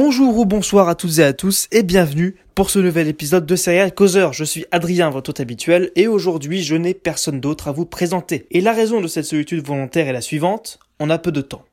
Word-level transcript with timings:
Bonjour 0.00 0.38
ou 0.38 0.46
bonsoir 0.46 0.88
à 0.88 0.94
toutes 0.94 1.18
et 1.18 1.24
à 1.24 1.32
tous 1.32 1.66
et 1.72 1.82
bienvenue 1.82 2.36
pour 2.54 2.70
ce 2.70 2.78
nouvel 2.78 3.08
épisode 3.08 3.46
de 3.46 3.56
Serial 3.56 3.92
Causeur. 3.92 4.32
Je 4.32 4.44
suis 4.44 4.64
Adrien, 4.70 5.10
votre 5.10 5.30
hôte 5.30 5.40
habituel, 5.40 5.90
et 5.96 6.06
aujourd'hui 6.06 6.62
je 6.62 6.76
n'ai 6.76 6.94
personne 6.94 7.40
d'autre 7.40 7.66
à 7.66 7.72
vous 7.72 7.84
présenter. 7.84 8.46
Et 8.52 8.60
la 8.60 8.72
raison 8.72 9.00
de 9.00 9.08
cette 9.08 9.24
solitude 9.24 9.66
volontaire 9.66 10.06
est 10.06 10.12
la 10.12 10.20
suivante, 10.20 10.78
on 11.00 11.10
a 11.10 11.18
peu 11.18 11.32
de 11.32 11.40
temps. 11.40 11.64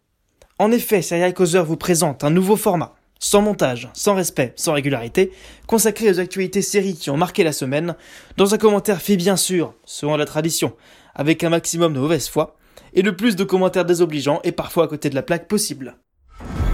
En 0.58 0.72
effet, 0.72 1.04
Serial 1.04 1.36
Causeur 1.36 1.66
vous 1.66 1.78
présente 1.78 2.24
un 2.24 2.32
nouveau 2.32 2.56
format, 2.56 2.96
sans 3.20 3.44
montage, 3.44 3.90
sans 3.94 4.16
respect, 4.16 4.54
sans 4.56 4.74
régularité, 4.74 5.32
consacré 5.68 6.10
aux 6.10 6.20
actualités 6.20 6.64
séries 6.64 6.96
qui 6.96 7.12
ont 7.12 7.18
marqué 7.18 7.44
la 7.44 7.54
semaine, 7.54 7.96
dans 8.38 8.56
un 8.56 8.58
commentaire 8.58 9.04
fait 9.04 9.18
bien 9.18 9.36
sûr, 9.36 9.76
selon 9.86 10.18
la 10.18 10.26
tradition, 10.26 10.74
avec 11.14 11.44
un 11.44 11.50
maximum 11.52 11.94
de 11.94 12.00
mauvaise 12.00 12.28
foi, 12.28 12.56
et 12.96 13.04
le 13.04 13.16
plus 13.16 13.36
de 13.36 13.44
commentaires 13.44 13.86
désobligeants 13.86 14.42
et 14.44 14.52
parfois 14.52 14.86
à 14.86 14.88
côté 14.88 15.12
de 15.12 15.16
la 15.16 15.22
plaque 15.22 15.48
possible. 15.48 15.96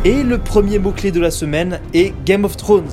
Et 0.04 0.24
le 0.24 0.40
premier 0.40 0.80
mot-clé 0.80 1.12
de 1.12 1.20
la 1.20 1.30
semaine 1.30 1.80
est 1.94 2.12
Game 2.26 2.44
of 2.44 2.58
Thrones. 2.58 2.90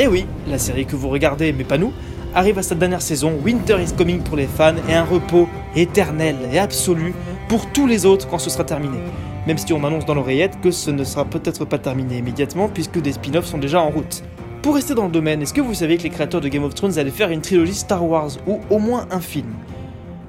Et 0.00 0.08
oui, 0.08 0.26
la 0.48 0.58
série 0.58 0.84
que 0.84 0.96
vous 0.96 1.08
regardez, 1.08 1.52
mais 1.52 1.62
pas 1.62 1.78
nous, 1.78 1.92
arrive 2.34 2.58
à 2.58 2.64
sa 2.64 2.74
dernière 2.74 3.02
saison, 3.02 3.38
Winter 3.44 3.76
is 3.80 3.92
Coming 3.96 4.20
pour 4.20 4.36
les 4.36 4.48
fans, 4.48 4.74
et 4.88 4.94
un 4.94 5.04
repos 5.04 5.48
éternel 5.76 6.34
et 6.52 6.58
absolu 6.58 7.14
pour 7.48 7.70
tous 7.70 7.86
les 7.86 8.04
autres 8.04 8.26
quand 8.26 8.40
ce 8.40 8.50
sera 8.50 8.64
terminé. 8.64 8.98
Même 9.46 9.58
si 9.58 9.72
on 9.72 9.84
annonce 9.84 10.06
dans 10.06 10.14
l'oreillette 10.14 10.58
que 10.60 10.72
ce 10.72 10.90
ne 10.90 11.04
sera 11.04 11.24
peut-être 11.24 11.64
pas 11.66 11.78
terminé 11.78 12.18
immédiatement 12.18 12.68
puisque 12.68 13.00
des 13.00 13.12
spin-offs 13.12 13.46
sont 13.46 13.58
déjà 13.58 13.80
en 13.80 13.90
route. 13.90 14.24
Pour 14.60 14.74
rester 14.74 14.96
dans 14.96 15.04
le 15.04 15.12
domaine, 15.12 15.42
est-ce 15.42 15.54
que 15.54 15.60
vous 15.60 15.74
savez 15.74 15.98
que 15.98 16.02
les 16.02 16.10
créateurs 16.10 16.40
de 16.40 16.48
Game 16.48 16.64
of 16.64 16.74
Thrones 16.74 16.98
allaient 16.98 17.10
faire 17.10 17.30
une 17.30 17.42
trilogie 17.42 17.74
Star 17.74 18.04
Wars 18.04 18.30
ou 18.48 18.58
au 18.70 18.80
moins 18.80 19.06
un 19.12 19.20
film? 19.20 19.54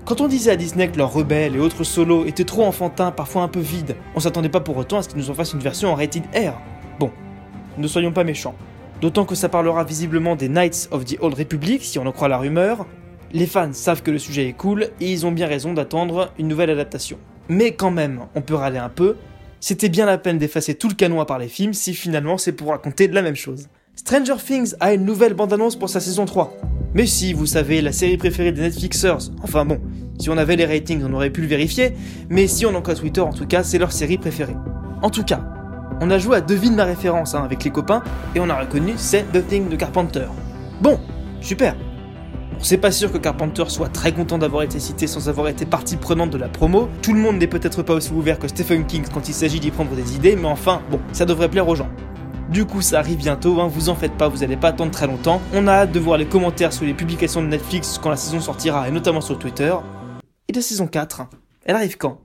Quand 0.05 0.19
on 0.19 0.27
disait 0.27 0.51
à 0.51 0.55
Disney 0.55 0.89
que 0.89 0.97
leurs 0.97 1.13
rebelles 1.13 1.55
et 1.55 1.59
autres 1.59 1.83
solos 1.83 2.25
étaient 2.25 2.43
trop 2.43 2.63
enfantins, 2.63 3.11
parfois 3.11 3.43
un 3.43 3.47
peu 3.47 3.59
vides, 3.59 3.95
on 4.15 4.19
s'attendait 4.19 4.49
pas 4.49 4.59
pour 4.59 4.75
autant 4.77 4.97
à 4.97 5.03
ce 5.03 5.09
qu'ils 5.09 5.19
nous 5.19 5.29
en 5.29 5.35
fassent 5.35 5.53
une 5.53 5.59
version 5.59 5.91
en 5.91 5.95
rated 5.95 6.23
R. 6.33 6.59
Bon, 6.99 7.11
ne 7.77 7.87
soyons 7.87 8.11
pas 8.11 8.23
méchants. 8.23 8.55
D'autant 8.99 9.25
que 9.25 9.35
ça 9.35 9.47
parlera 9.47 9.83
visiblement 9.83 10.35
des 10.35 10.49
Knights 10.49 10.87
of 10.91 11.05
the 11.05 11.17
Old 11.21 11.35
Republic, 11.35 11.83
si 11.83 11.99
on 11.99 12.05
en 12.05 12.11
croit 12.11 12.27
la 12.27 12.37
rumeur. 12.37 12.85
Les 13.31 13.45
fans 13.45 13.73
savent 13.73 14.01
que 14.01 14.11
le 14.11 14.19
sujet 14.19 14.47
est 14.47 14.53
cool 14.53 14.89
et 14.99 15.11
ils 15.11 15.25
ont 15.25 15.31
bien 15.31 15.47
raison 15.47 15.73
d'attendre 15.73 16.31
une 16.37 16.47
nouvelle 16.47 16.69
adaptation. 16.69 17.17
Mais 17.47 17.73
quand 17.73 17.91
même, 17.91 18.21
on 18.35 18.41
peut 18.41 18.55
râler 18.55 18.79
un 18.79 18.89
peu. 18.89 19.15
C'était 19.59 19.89
bien 19.89 20.05
la 20.05 20.17
peine 20.17 20.37
d'effacer 20.37 20.75
tout 20.75 20.89
le 20.89 20.95
canon 20.95 21.21
à 21.21 21.25
part 21.25 21.39
les 21.39 21.47
films 21.47 21.73
si 21.73 21.93
finalement 21.93 22.37
c'est 22.37 22.51
pour 22.51 22.69
raconter 22.69 23.07
de 23.07 23.15
la 23.15 23.21
même 23.21 23.35
chose. 23.35 23.67
Stranger 23.95 24.37
Things 24.43 24.73
a 24.79 24.93
une 24.93 25.05
nouvelle 25.05 25.35
bande-annonce 25.35 25.75
pour 25.75 25.89
sa 25.89 25.99
saison 25.99 26.25
3. 26.25 26.57
Mais 26.93 27.05
si, 27.05 27.33
vous 27.33 27.45
savez, 27.45 27.81
la 27.81 27.91
série 27.91 28.17
préférée 28.17 28.51
des 28.51 28.61
Netflixers. 28.61 29.31
Enfin 29.43 29.63
bon, 29.63 29.79
si 30.21 30.29
on 30.29 30.37
avait 30.37 30.55
les 30.55 30.65
ratings, 30.65 31.03
on 31.03 31.13
aurait 31.13 31.31
pu 31.31 31.41
le 31.41 31.47
vérifier, 31.47 31.95
mais 32.29 32.45
si 32.45 32.65
on 32.65 32.75
en 32.75 32.81
croit 32.81 32.93
Twitter, 32.93 33.21
en 33.21 33.33
tout 33.33 33.47
cas, 33.47 33.63
c'est 33.63 33.79
leur 33.79 33.91
série 33.91 34.19
préférée. 34.19 34.55
En 35.01 35.09
tout 35.09 35.23
cas, 35.23 35.41
on 35.99 36.11
a 36.11 36.19
joué 36.19 36.37
à 36.37 36.41
Devine 36.41 36.75
ma 36.75 36.85
référence 36.85 37.33
hein, 37.33 37.41
avec 37.43 37.63
les 37.63 37.71
copains, 37.71 38.03
et 38.35 38.39
on 38.39 38.49
a 38.49 38.59
reconnu 38.59 38.93
c'est 38.97 39.23
The 39.31 39.45
Thing 39.47 39.67
de 39.67 39.75
Carpenter. 39.75 40.27
Bon, 40.79 40.99
super. 41.41 41.75
c'est 42.59 42.77
pas 42.77 42.91
sûr 42.91 43.11
que 43.11 43.17
Carpenter 43.17 43.63
soit 43.67 43.89
très 43.89 44.11
content 44.11 44.37
d'avoir 44.37 44.61
été 44.61 44.79
cité 44.79 45.07
sans 45.07 45.27
avoir 45.27 45.47
été 45.47 45.65
partie 45.65 45.97
prenante 45.97 46.29
de 46.29 46.37
la 46.37 46.49
promo. 46.49 46.87
Tout 47.01 47.13
le 47.13 47.19
monde 47.19 47.37
n'est 47.37 47.47
peut-être 47.47 47.81
pas 47.81 47.95
aussi 47.95 48.13
ouvert 48.13 48.37
que 48.37 48.47
Stephen 48.47 48.85
King 48.85 49.03
quand 49.11 49.27
il 49.27 49.33
s'agit 49.33 49.59
d'y 49.59 49.71
prendre 49.71 49.95
des 49.95 50.15
idées, 50.15 50.35
mais 50.35 50.47
enfin, 50.47 50.81
bon, 50.91 50.99
ça 51.13 51.25
devrait 51.25 51.49
plaire 51.49 51.67
aux 51.67 51.75
gens. 51.75 51.89
Du 52.49 52.65
coup, 52.65 52.81
ça 52.81 52.99
arrive 52.99 53.17
bientôt, 53.17 53.59
hein, 53.59 53.69
vous 53.71 53.89
en 53.89 53.95
faites 53.95 54.13
pas, 54.13 54.27
vous 54.27 54.43
allez 54.43 54.57
pas 54.57 54.67
attendre 54.67 54.91
très 54.91 55.07
longtemps. 55.07 55.41
On 55.53 55.67
a 55.67 55.71
hâte 55.71 55.91
de 55.91 55.99
voir 55.99 56.17
les 56.17 56.25
commentaires 56.25 56.73
sur 56.73 56.85
les 56.85 56.93
publications 56.93 57.41
de 57.41 57.47
Netflix 57.47 57.97
quand 57.99 58.09
la 58.09 58.17
saison 58.17 58.39
sortira, 58.39 58.87
et 58.87 58.91
notamment 58.91 59.21
sur 59.21 59.39
Twitter. 59.39 59.73
Et 60.53 60.61
saison 60.61 60.85
4, 60.85 61.21
elle 61.63 61.77
arrive 61.77 61.95
quand? 61.95 62.19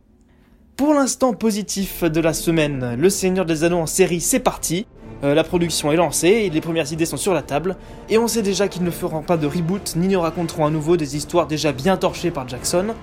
Pour 0.77 0.95
l'instant 0.95 1.33
positif 1.33 2.03
de 2.03 2.21
la 2.21 2.33
semaine, 2.33 2.97
Le 2.99 3.09
Seigneur 3.09 3.47
des 3.47 3.63
Anneaux 3.63 3.79
en 3.79 3.87
série, 3.87 4.21
c'est 4.21 4.41
parti. 4.41 4.89
Euh, 5.23 5.33
la 5.33 5.45
production 5.45 5.93
est 5.93 5.97
lancée, 5.97 6.51
les 6.53 6.61
premières 6.61 6.93
idées 6.93 7.07
sont 7.07 7.17
sur 7.17 7.33
la 7.33 7.43
table, 7.43 7.77
et 8.09 8.19
on 8.19 8.27
sait 8.27 8.43
déjà 8.43 8.67
qu'ils 8.67 8.83
ne 8.83 8.91
feront 8.91 9.23
pas 9.23 9.37
de 9.37 9.47
reboot, 9.47 9.95
ni 9.95 10.09
ne 10.09 10.17
raconteront 10.17 10.67
à 10.67 10.71
nouveau 10.71 10.97
des 10.97 11.17
histoires 11.17 11.47
déjà 11.47 11.71
bien 11.71 11.97
torchées 11.97 12.33
par 12.33 12.49
Jackson, 12.49 12.97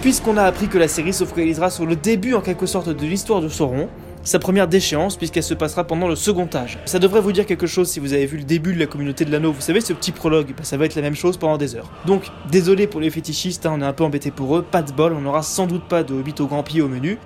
puisqu'on 0.00 0.36
a 0.36 0.42
appris 0.42 0.66
que 0.66 0.78
la 0.78 0.88
série 0.88 1.12
se 1.12 1.24
focalisera 1.24 1.70
sur 1.70 1.86
le 1.86 1.94
début 1.94 2.34
en 2.34 2.40
quelque 2.40 2.66
sorte 2.66 2.88
de 2.88 3.06
l'histoire 3.06 3.40
de 3.40 3.48
Sauron, 3.48 3.88
sa 4.26 4.40
première 4.40 4.66
déchéance 4.66 5.16
puisqu'elle 5.16 5.44
se 5.44 5.54
passera 5.54 5.84
pendant 5.84 6.08
le 6.08 6.16
second 6.16 6.48
âge. 6.52 6.78
Ça 6.84 6.98
devrait 6.98 7.20
vous 7.20 7.30
dire 7.30 7.46
quelque 7.46 7.68
chose 7.68 7.88
si 7.88 8.00
vous 8.00 8.12
avez 8.12 8.26
vu 8.26 8.38
le 8.38 8.44
début 8.44 8.74
de 8.74 8.78
la 8.80 8.86
communauté 8.86 9.24
de 9.24 9.30
l'anneau, 9.30 9.52
vous 9.52 9.60
savez 9.60 9.80
ce 9.80 9.92
petit 9.92 10.10
prologue, 10.10 10.52
bah, 10.56 10.64
ça 10.64 10.76
va 10.76 10.84
être 10.84 10.96
la 10.96 11.02
même 11.02 11.14
chose 11.14 11.36
pendant 11.36 11.56
des 11.56 11.76
heures. 11.76 11.90
Donc 12.06 12.24
désolé 12.50 12.88
pour 12.88 13.00
les 13.00 13.08
fétichistes, 13.08 13.66
hein, 13.66 13.74
on 13.76 13.80
est 13.80 13.86
un 13.86 13.92
peu 13.92 14.02
embêté 14.02 14.32
pour 14.32 14.56
eux, 14.56 14.62
pas 14.62 14.82
de 14.82 14.90
bol, 14.90 15.12
on 15.12 15.20
n'aura 15.20 15.42
sans 15.42 15.68
doute 15.68 15.84
pas 15.84 16.02
de 16.02 16.12
Hobbit 16.12 16.34
au 16.40 16.46
grand 16.46 16.64
pied 16.64 16.82
au 16.82 16.88
menu, 16.88 17.18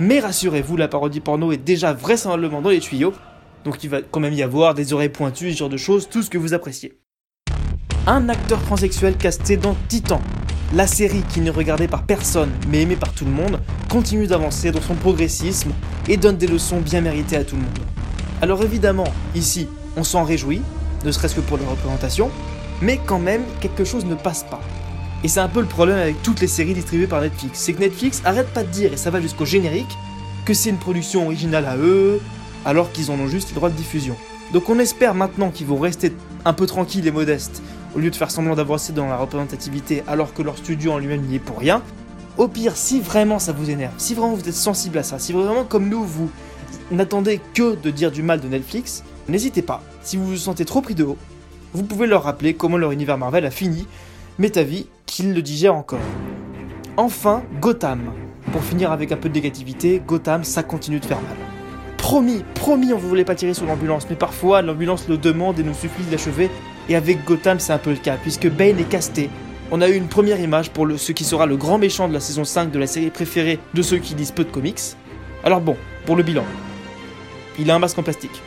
mais 0.00 0.18
rassurez-vous, 0.18 0.76
la 0.76 0.88
parodie 0.88 1.20
porno 1.20 1.52
est 1.52 1.58
déjà 1.58 1.92
vraisemblablement 1.92 2.60
dans 2.60 2.70
les 2.70 2.80
tuyaux, 2.80 3.14
donc 3.64 3.84
il 3.84 3.90
va 3.90 4.02
quand 4.02 4.20
même 4.20 4.34
y 4.34 4.42
avoir 4.42 4.74
des 4.74 4.92
oreilles 4.92 5.10
pointues, 5.10 5.52
ce 5.52 5.58
genre 5.58 5.68
de 5.68 5.76
choses, 5.76 6.08
tout 6.08 6.22
ce 6.22 6.30
que 6.30 6.38
vous 6.38 6.54
appréciez. 6.54 6.98
Un 8.08 8.28
acteur 8.28 8.60
transsexuel 8.62 9.16
casté 9.16 9.56
dans 9.56 9.76
Titan, 9.86 10.20
la 10.74 10.86
série 10.86 11.22
qui 11.30 11.40
n'est 11.40 11.50
regardée 11.50 11.88
par 11.88 12.02
personne 12.02 12.50
mais 12.68 12.82
aimée 12.82 12.96
par 12.96 13.12
tout 13.12 13.24
le 13.24 13.30
monde 13.30 13.58
continue 13.88 14.26
d'avancer 14.26 14.70
dans 14.70 14.82
son 14.82 14.94
progressisme 14.94 15.70
et 16.08 16.16
donne 16.16 16.36
des 16.36 16.46
leçons 16.46 16.80
bien 16.80 17.00
méritées 17.00 17.36
à 17.36 17.44
tout 17.44 17.56
le 17.56 17.62
monde. 17.62 17.78
Alors 18.42 18.62
évidemment, 18.62 19.08
ici, 19.34 19.66
on 19.96 20.04
s'en 20.04 20.24
réjouit, 20.24 20.60
ne 21.04 21.10
serait-ce 21.10 21.34
que 21.34 21.40
pour 21.40 21.56
la 21.56 21.66
représentation, 21.66 22.30
mais 22.82 23.00
quand 23.04 23.18
même, 23.18 23.42
quelque 23.60 23.84
chose 23.84 24.04
ne 24.04 24.14
passe 24.14 24.44
pas. 24.44 24.60
Et 25.24 25.28
c'est 25.28 25.40
un 25.40 25.48
peu 25.48 25.60
le 25.60 25.66
problème 25.66 25.98
avec 25.98 26.22
toutes 26.22 26.40
les 26.40 26.46
séries 26.46 26.74
distribuées 26.74 27.06
par 27.06 27.22
Netflix, 27.22 27.58
c'est 27.58 27.72
que 27.72 27.80
Netflix 27.80 28.22
arrête 28.24 28.48
pas 28.48 28.62
de 28.62 28.68
dire, 28.68 28.92
et 28.92 28.96
ça 28.96 29.10
va 29.10 29.20
jusqu'au 29.20 29.44
générique, 29.44 29.96
que 30.44 30.54
c'est 30.54 30.70
une 30.70 30.76
production 30.76 31.24
originale 31.24 31.66
à 31.66 31.76
eux, 31.76 32.20
alors 32.64 32.92
qu'ils 32.92 33.10
en 33.10 33.14
ont 33.14 33.26
juste 33.26 33.48
les 33.48 33.54
droits 33.54 33.70
de 33.70 33.76
diffusion. 33.76 34.16
Donc 34.52 34.68
on 34.68 34.78
espère 34.78 35.14
maintenant 35.14 35.50
qu'ils 35.50 35.66
vont 35.66 35.78
rester 35.78 36.12
un 36.44 36.52
peu 36.52 36.66
tranquilles 36.66 37.06
et 37.06 37.10
modestes, 37.10 37.62
au 37.94 37.98
lieu 37.98 38.10
de 38.10 38.16
faire 38.16 38.30
semblant 38.30 38.54
d'avancer 38.54 38.92
dans 38.92 39.06
la 39.06 39.16
représentativité 39.16 40.02
alors 40.06 40.34
que 40.34 40.42
leur 40.42 40.58
studio 40.58 40.92
en 40.92 40.98
lui-même 40.98 41.22
n'y 41.22 41.36
est 41.36 41.40
pour 41.40 41.58
rien. 41.58 41.82
Au 42.36 42.48
pire, 42.48 42.76
si 42.76 43.00
vraiment 43.00 43.38
ça 43.38 43.52
vous 43.52 43.70
énerve, 43.70 43.94
si 43.98 44.14
vraiment 44.14 44.34
vous 44.34 44.48
êtes 44.48 44.54
sensible 44.54 44.98
à 44.98 45.02
ça, 45.02 45.18
si 45.18 45.32
vraiment 45.32 45.64
comme 45.64 45.88
nous 45.88 46.04
vous 46.04 46.30
n'attendez 46.90 47.40
que 47.54 47.74
de 47.74 47.90
dire 47.90 48.12
du 48.12 48.22
mal 48.22 48.40
de 48.40 48.48
Netflix, 48.48 49.02
n'hésitez 49.28 49.62
pas, 49.62 49.82
si 50.02 50.16
vous 50.16 50.26
vous 50.26 50.36
sentez 50.36 50.64
trop 50.64 50.80
pris 50.80 50.94
de 50.94 51.04
haut, 51.04 51.18
vous 51.74 51.82
pouvez 51.82 52.06
leur 52.06 52.22
rappeler 52.22 52.54
comment 52.54 52.76
leur 52.76 52.92
univers 52.92 53.18
Marvel 53.18 53.44
a 53.44 53.50
fini, 53.50 53.86
mais 54.38 54.50
ta 54.50 54.62
vie 54.62 54.86
qu'ils 55.06 55.34
le 55.34 55.42
digèrent 55.42 55.74
encore. 55.74 55.98
Enfin, 56.96 57.42
Gotham. 57.60 58.12
Pour 58.52 58.64
finir 58.64 58.92
avec 58.92 59.12
un 59.12 59.16
peu 59.16 59.28
de 59.28 59.34
négativité, 59.34 60.00
Gotham, 60.06 60.44
ça 60.44 60.62
continue 60.62 61.00
de 61.00 61.04
faire 61.04 61.20
mal. 61.20 61.36
Promis, 61.98 62.42
promis, 62.54 62.92
on 62.92 62.96
ne 62.96 63.02
voulait 63.02 63.24
pas 63.24 63.34
tirer 63.34 63.52
sur 63.52 63.66
l'ambulance, 63.66 64.06
mais 64.08 64.16
parfois 64.16 64.62
l'ambulance 64.62 65.08
le 65.08 65.18
demande 65.18 65.58
et 65.58 65.62
nous 65.62 65.74
suffit 65.74 66.02
de 66.04 66.10
l'achever 66.10 66.50
et 66.88 66.96
avec 66.96 67.24
Gotham, 67.24 67.60
c'est 67.60 67.72
un 67.72 67.78
peu 67.78 67.90
le 67.90 67.96
cas, 67.96 68.16
puisque 68.20 68.48
Bane 68.48 68.78
est 68.78 68.88
casté. 68.88 69.30
On 69.70 69.82
a 69.82 69.88
eu 69.88 69.94
une 69.94 70.08
première 70.08 70.40
image 70.40 70.70
pour 70.70 70.88
ce 70.96 71.12
qui 71.12 71.24
sera 71.24 71.44
le 71.44 71.56
grand 71.56 71.78
méchant 71.78 72.08
de 72.08 72.14
la 72.14 72.20
saison 72.20 72.44
5 72.44 72.70
de 72.70 72.78
la 72.78 72.86
série 72.86 73.10
préférée 73.10 73.58
de 73.74 73.82
ceux 73.82 73.98
qui 73.98 74.14
lisent 74.14 74.30
peu 74.30 74.44
de 74.44 74.50
comics. 74.50 74.80
Alors 75.44 75.60
bon, 75.60 75.76
pour 76.06 76.16
le 76.16 76.22
bilan. 76.22 76.44
Il 77.58 77.70
a 77.70 77.74
un 77.74 77.78
masque 77.78 77.98
en 77.98 78.02
plastique. 78.02 78.42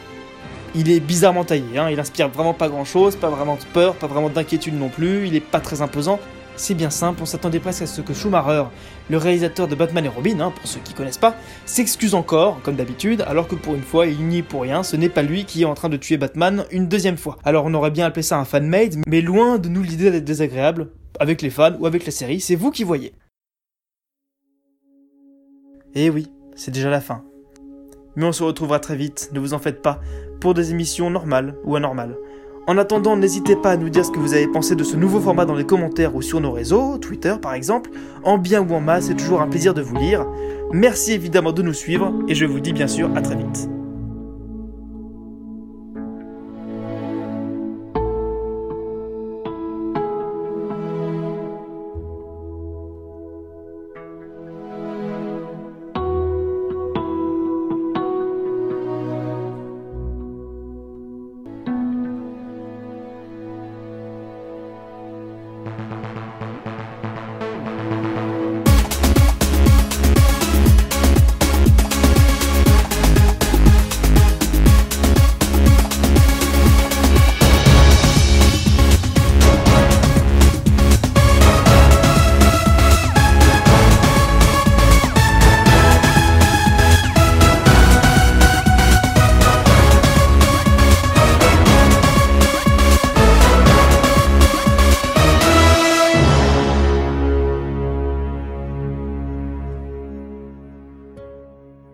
Il 0.74 0.90
est 0.90 1.00
bizarrement 1.00 1.44
taillé, 1.44 1.78
hein. 1.78 1.90
il 1.92 2.00
inspire 2.00 2.30
vraiment 2.30 2.54
pas 2.54 2.70
grand 2.70 2.86
chose, 2.86 3.16
pas 3.16 3.30
vraiment 3.30 3.56
de 3.56 3.64
peur, 3.74 3.94
pas 3.96 4.08
vraiment 4.08 4.30
d'inquiétude 4.30 4.80
non 4.80 4.88
plus, 4.88 5.28
il 5.28 5.36
est 5.36 5.42
pas 5.42 5.60
très 5.60 5.82
imposant, 5.82 6.18
c'est 6.56 6.76
bien 6.76 6.90
simple, 6.90 7.22
on 7.22 7.26
s'attendait 7.26 7.60
presque 7.60 7.84
à 7.84 7.88
ce 7.88 8.02
que 8.02 8.14
Schumacher, 8.14 8.66
le 9.10 9.18
réalisateur 9.18 9.68
de 9.68 9.76
Batman 9.76 10.06
et 10.06 10.10
Robin, 10.10 10.40
hein, 10.40 10.54
pour 10.56 10.68
ceux 10.68 10.80
qui 10.80 10.94
connaissent 10.94 11.18
pas, 11.18 11.36
s'excuse 11.66 12.14
encore, 12.14 12.62
comme 12.62 12.76
d'habitude, 12.76 13.24
alors 13.28 13.48
que 13.48 13.56
pour 13.56 13.76
une 13.76 13.82
fois, 13.82 14.08
il 14.08 14.28
n'y 14.28 14.40
est 14.40 14.44
pour 14.44 14.62
rien, 14.62 14.84
ce 14.84 14.96
n'est 14.96 15.10
pas 15.10 15.22
lui 15.22 15.46
qui 15.46 15.64
est 15.64 15.66
en 15.66 15.74
train 15.74 15.90
de 15.90 15.98
tuer 15.98 16.18
Batman 16.18 16.66
une 16.72 16.88
deuxième 16.88 17.18
fois. 17.18 17.38
Alors 17.44 17.66
on 17.66 17.74
aurait 17.74 17.92
bien 17.92 18.06
appelé 18.06 18.24
ça 18.24 18.38
un 18.38 18.46
fan-made, 18.46 18.96
mais 19.08 19.22
loin 19.22 19.58
de 19.58 19.70
nous 19.70 19.84
l'idée 19.84 20.12
d'être 20.12 20.26
désagréable, 20.26 20.90
avec 21.20 21.42
les 21.42 21.50
fans 21.50 21.76
ou 21.80 21.86
avec 21.86 22.06
la 22.06 22.12
série, 22.12 22.40
c'est 22.40 22.56
vous 22.56 22.72
qui 22.72 22.84
voyez. 22.84 23.14
Eh 25.94 26.10
oui, 26.10 26.32
c'est 26.56 26.72
déjà 26.72 26.90
la 26.90 27.02
fin. 27.02 27.24
Mais 28.16 28.26
on 28.26 28.32
se 28.32 28.44
retrouvera 28.44 28.80
très 28.80 28.96
vite, 28.96 29.30
ne 29.34 29.40
vous 29.40 29.54
en 29.54 29.60
faites 29.60 29.82
pas, 29.82 30.00
pour 30.40 30.54
des 30.54 30.72
émissions 30.72 31.10
normales 31.10 31.56
ou 31.64 31.76
anormales. 31.76 32.18
En 32.72 32.78
attendant, 32.78 33.18
n'hésitez 33.18 33.58
pas 33.58 33.72
à 33.72 33.76
nous 33.76 33.90
dire 33.90 34.06
ce 34.06 34.12
que 34.12 34.20
vous 34.20 34.34
avez 34.34 34.48
pensé 34.48 34.78
de 34.78 34.84
ce 34.86 34.96
nouveau 34.96 35.20
format 35.20 35.44
dans 35.44 35.56
les 35.56 35.66
commentaires 35.66 36.16
ou 36.16 36.22
sur 36.22 36.40
nos 36.40 36.54
réseaux, 36.54 36.98
Twitter 37.00 37.36
par 37.42 37.54
exemple. 37.54 37.92
En 38.24 38.38
bien 38.38 38.62
ou 38.62 38.74
en 38.74 38.80
mal, 38.80 39.04
c'est 39.04 39.16
toujours 39.16 39.42
un 39.42 39.50
plaisir 39.50 39.74
de 39.74 39.82
vous 39.82 39.98
lire. 39.98 40.26
Merci 40.72 41.12
évidemment 41.12 41.52
de 41.52 41.64
nous 41.64 41.74
suivre 41.74 42.14
et 42.30 42.34
je 42.34 42.46
vous 42.46 42.62
dis 42.62 42.72
bien 42.72 42.88
sûr 42.88 43.10
à 43.14 43.22
très 43.22 43.36
vite. 43.36 43.81